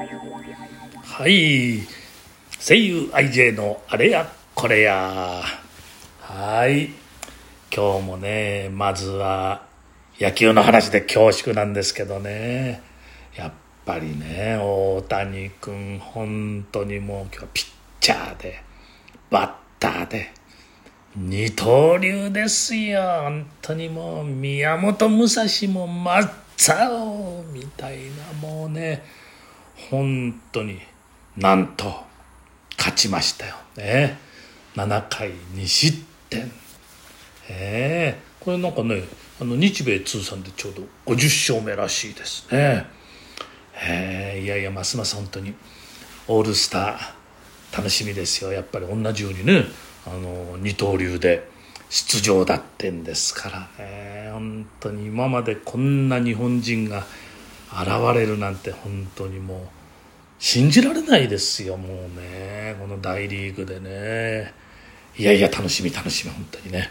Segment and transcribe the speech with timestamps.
[0.00, 1.80] はい。
[2.58, 5.42] 声優 IJ のあれやこれや。
[6.20, 6.88] はい。
[7.70, 9.66] 今日もねまずは
[10.18, 12.80] 野球の話で恐縮なんですけどね。
[13.36, 13.52] やっ
[13.84, 17.66] ぱりね大谷君本当にもう今日ピッ
[18.00, 18.62] チャーで
[19.28, 20.32] バッターで
[21.14, 23.02] 二刀流ですよ。
[23.24, 27.98] 本当にもう宮本武蔵も松尾みたい
[28.32, 29.20] なもうね。
[29.90, 30.78] 本当に
[31.36, 31.92] なんと
[32.76, 33.54] 勝ちましたよ。
[33.76, 34.18] ね
[34.76, 35.98] 7回2失
[36.28, 36.50] 点。
[37.48, 38.20] ええ。
[38.40, 39.02] これなんかね
[39.40, 42.46] あの日米通算でちょうど50勝目らしいです。
[42.52, 42.86] ね
[43.82, 44.36] え。
[44.36, 45.54] えいやいやますます本当に
[46.28, 48.52] オールスター楽しみですよ。
[48.52, 49.64] やっぱり同じようにね
[50.06, 51.48] あの二刀流で
[51.88, 53.84] 出場だってんですから。
[53.84, 57.04] ね本当に今までこんな日本人が
[57.72, 59.60] 現れるなんて本当にもう
[60.38, 62.76] 信じられないですよもうね。
[62.80, 64.52] この大リーグでね。
[65.16, 66.90] いやいや楽しみ楽しみ本当にね。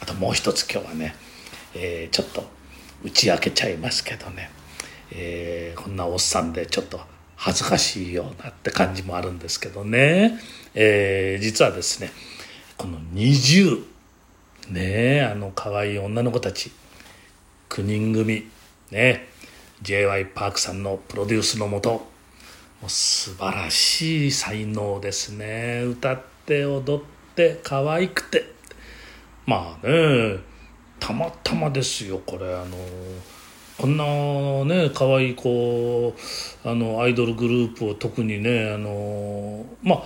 [0.00, 1.16] あともう一つ今日はね、
[1.74, 2.44] えー、ちょっと
[3.02, 4.50] 打ち明けちゃいますけどね、
[5.10, 7.00] えー、こんなおっさんでちょっと
[7.36, 10.38] 恥ずかしいようなって感じもあるんですけどね、
[10.74, 12.10] えー、実はですね
[12.76, 13.84] この20
[14.70, 16.72] ねあの可愛い女の子たち
[17.68, 18.48] 9人組
[18.90, 19.28] ね
[19.82, 22.06] j y パークさんのプロデュースのもと
[22.88, 25.82] 素晴らしい才能ですね。
[25.84, 28.44] 歌って踊って可愛くて。
[29.46, 30.38] まあね
[30.98, 32.54] たまたまですよこれ。
[32.54, 32.76] あの
[33.78, 34.04] こんな
[34.64, 36.14] ね可愛い子
[36.64, 40.04] あのアイドルグループを特にねあのまあ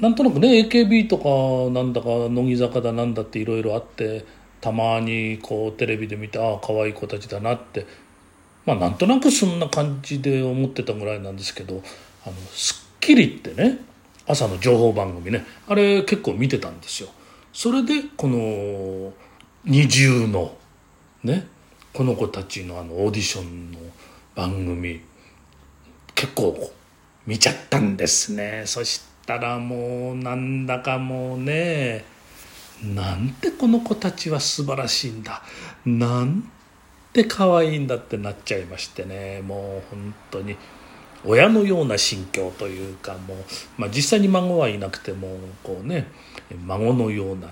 [0.00, 4.24] なんとなくね AKB とかなんだか乃木坂だなんだっていろいろあって
[4.60, 7.86] たまにこうテレビで見てああ可愛い子たちだなって
[8.64, 11.82] まあなんとなくそんな感じで思ってたぐらいなんですけど
[12.24, 13.78] 「あのスッキリ」ってね
[14.26, 17.08] 朝の情報番組ねあれ結構見てたんですよ。
[17.52, 19.12] それでこの
[19.64, 20.56] 二重の
[21.22, 21.46] ね
[21.92, 23.78] この子たちのあのオーディションの
[24.34, 25.00] 番組
[26.14, 26.72] 結構
[27.26, 32.04] 見ちゃったんですねそしたらもうなんだかもうね
[32.82, 35.42] なんてこの子たちは素晴らしいんだ
[35.84, 36.50] なん
[37.12, 40.56] て可愛いんだってなっちゃいましてねもう本当に
[41.24, 43.36] 親のような心境というかもう、
[43.78, 46.08] まあ、実際に孫はいなくてもこうね
[46.66, 47.48] 孫のような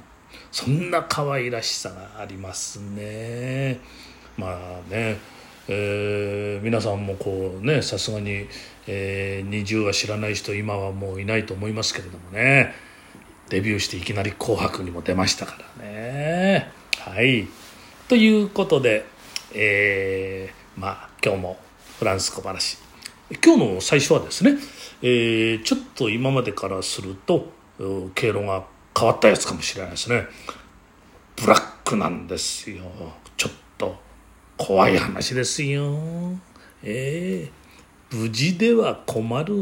[0.50, 3.78] そんな可愛らしさがありますね。
[4.36, 5.18] まあね
[5.68, 8.46] えー、皆さんもこうねさすがに、
[8.88, 12.74] えー、20は知らない人今はもういないと思いますけれどもね
[13.50, 16.72] デビューしていきなり「紅白」にも出ましたからね。
[16.98, 17.46] はい
[18.10, 19.06] ということで、
[19.52, 21.58] えー、まあ今日も
[21.98, 22.78] フランス小話。
[23.44, 24.56] 今日の最初はですね、
[25.02, 27.48] えー、ちょっと今までからすると
[28.14, 28.64] 経路が
[28.98, 30.26] 変わったやつかもしれないですね。
[31.36, 32.82] ブラックなんですよ。
[33.36, 33.96] ちょっと
[34.56, 35.96] 怖い話ですよ。
[36.82, 39.54] えー、無事では困る？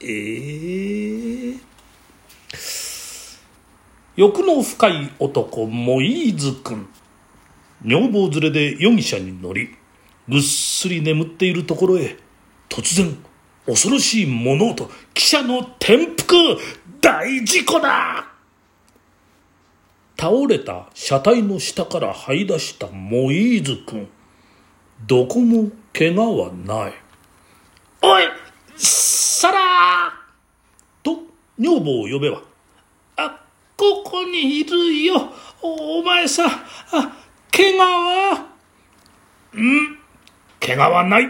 [0.00, 1.60] えー、
[4.16, 6.88] 欲の深い男モイーズ君。
[7.82, 9.76] 女房連れで容疑者に乗り
[10.28, 12.16] ぐっすり眠っているところへ
[12.68, 13.16] 突然
[13.66, 16.58] 恐ろしい物音汽車の転覆
[17.00, 18.26] 大事故だ!
[20.18, 24.06] 倒れた車体の下から這い出したモイーズ君。
[25.06, 26.92] どこも怪我はない。
[28.02, 28.24] おい
[28.76, 31.04] サラー!
[31.04, 31.22] と
[31.58, 32.42] 女房を呼べば
[33.16, 33.44] あ
[33.78, 35.32] ここにいるよ。
[35.62, 36.44] お前さ
[36.92, 37.16] あ
[37.52, 38.46] 怪我は
[39.54, 39.98] うん。
[40.60, 41.28] 怪我はない。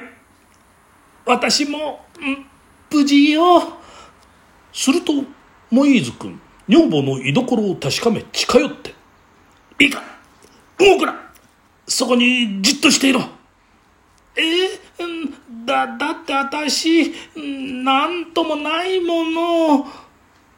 [1.25, 2.47] 私も、うん、
[2.91, 3.63] 無事よ。
[4.73, 5.13] すると
[5.71, 8.95] モイーズ君女房の居所を確かめ近寄って
[9.81, 10.03] 「いいか。
[10.79, 11.15] 動くな。
[11.87, 13.23] そこにじっとしていろ」
[14.37, 19.87] えー、だだって私何ともないもの。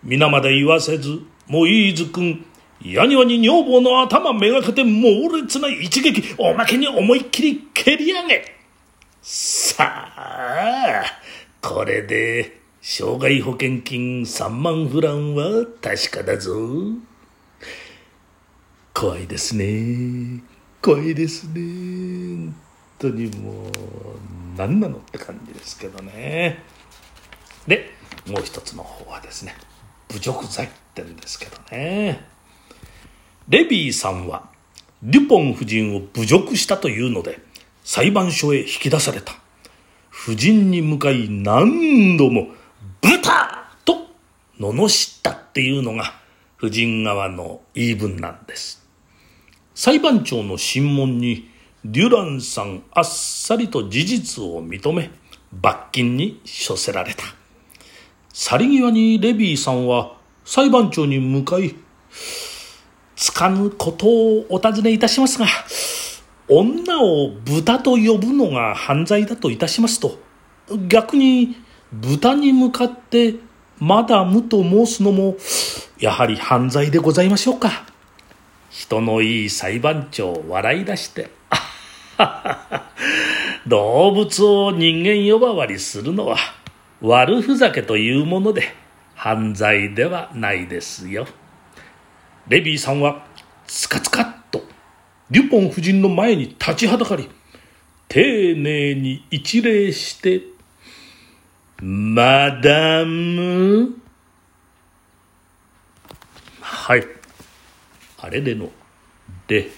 [0.02, 2.44] 皆まで言わせずモイーズ君
[2.84, 8.44] やにわに女房の頭めがけて猛烈な一撃おまけに思いっきり蹴り上げ
[9.20, 9.84] さ
[10.17, 11.05] あ
[11.61, 16.52] これで障害保険金3万フランは確かだぞ。
[18.93, 20.43] 怖いですね。
[20.82, 21.61] 怖いですね。
[21.61, 22.56] 本
[22.99, 23.73] 当にもう、
[24.56, 26.58] 何なのって感じですけどね。
[27.69, 27.88] で、
[28.26, 29.55] もう一つの方はですね、
[30.08, 32.31] 侮辱罪ってんですけどね。
[33.52, 34.49] レビーさんは、
[35.02, 37.38] デュポン夫人を侮辱したというので、
[37.84, 39.34] 裁判所へ引き出された。
[40.10, 42.49] 夫人に向かい何度も
[43.02, 44.06] 「豚!」と
[44.58, 46.14] 罵ったっていうのが
[46.56, 48.87] 夫人側の言い分なんです
[49.75, 51.50] 裁判長の審問に
[51.84, 55.10] デュランさんあっさりと事実を認め
[55.52, 57.25] 罰金に処せられた
[58.32, 61.75] 去り際にレビーさんは裁判長に向かい
[63.22, 65.46] つかぬことをお尋ねいたしますが
[66.48, 70.19] 女を豚と呼ぶのが犯罪だといたしますと
[70.88, 71.56] 逆に
[71.92, 73.36] 豚に向かって
[73.78, 75.36] マダムと申すのも
[76.00, 77.86] やはり犯罪でございましょうか。
[78.70, 81.30] 人のいい裁判長笑い出して
[83.68, 86.38] 動物を人間呼ばわりするのは
[87.00, 88.75] 悪ふざけというもので
[89.14, 91.26] 犯罪ではないですよ。
[92.48, 93.26] レビーさんは
[93.66, 94.62] つかつかっと
[95.30, 97.28] デュポン夫人の前に立ちはだかり
[98.08, 100.42] 丁寧に一礼して
[101.80, 103.96] 「マダム」
[106.60, 107.06] はい。
[108.18, 108.70] あれでの
[109.48, 109.70] 「で」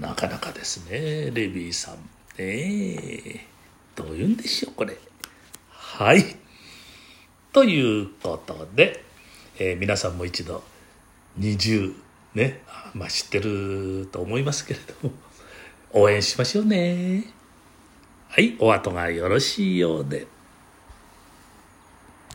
[0.00, 2.00] なかなかですねレビーさんね。
[2.38, 3.46] え
[3.94, 4.96] どういうんでしょうこれ。
[5.70, 6.36] はい。
[7.52, 9.02] ということで、
[9.58, 10.62] えー、皆さんも一度
[11.38, 11.94] 20
[12.34, 12.62] ね
[12.94, 15.14] まあ知ってると思いますけれども
[15.92, 17.24] 応援しましょうね
[18.28, 20.26] はいお後がよろしいようで。